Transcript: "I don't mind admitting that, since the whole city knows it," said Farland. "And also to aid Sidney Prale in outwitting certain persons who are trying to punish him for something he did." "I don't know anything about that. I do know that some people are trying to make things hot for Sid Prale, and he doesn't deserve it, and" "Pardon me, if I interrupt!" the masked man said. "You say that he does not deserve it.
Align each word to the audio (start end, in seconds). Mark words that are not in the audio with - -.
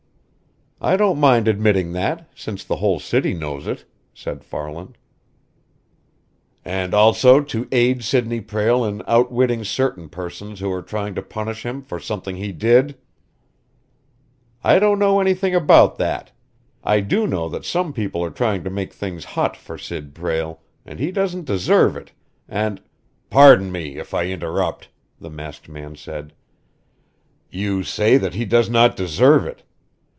"I 0.83 0.97
don't 0.97 1.19
mind 1.19 1.47
admitting 1.47 1.91
that, 1.91 2.27
since 2.33 2.63
the 2.63 2.77
whole 2.77 2.99
city 2.99 3.35
knows 3.35 3.67
it," 3.67 3.85
said 4.15 4.43
Farland. 4.43 4.97
"And 6.65 6.95
also 6.95 7.39
to 7.39 7.67
aid 7.71 8.03
Sidney 8.03 8.41
Prale 8.41 8.83
in 8.89 9.03
outwitting 9.05 9.63
certain 9.63 10.09
persons 10.09 10.59
who 10.59 10.71
are 10.71 10.81
trying 10.81 11.13
to 11.13 11.21
punish 11.21 11.63
him 11.67 11.83
for 11.83 11.99
something 11.99 12.35
he 12.37 12.51
did." 12.51 12.97
"I 14.63 14.79
don't 14.79 14.97
know 14.97 15.19
anything 15.21 15.53
about 15.53 15.97
that. 15.99 16.31
I 16.83 16.99
do 16.99 17.27
know 17.27 17.47
that 17.49 17.63
some 17.63 17.93
people 17.93 18.23
are 18.23 18.31
trying 18.31 18.63
to 18.63 18.71
make 18.71 18.91
things 18.91 19.23
hot 19.23 19.55
for 19.55 19.77
Sid 19.77 20.15
Prale, 20.15 20.61
and 20.83 20.97
he 20.97 21.11
doesn't 21.11 21.45
deserve 21.45 21.95
it, 21.95 22.11
and" 22.49 22.81
"Pardon 23.29 23.71
me, 23.71 23.97
if 23.99 24.15
I 24.15 24.25
interrupt!" 24.25 24.89
the 25.19 25.29
masked 25.29 25.69
man 25.69 25.95
said. 25.95 26.33
"You 27.51 27.83
say 27.83 28.17
that 28.17 28.33
he 28.33 28.45
does 28.45 28.67
not 28.67 28.95
deserve 28.95 29.45
it. 29.45 29.61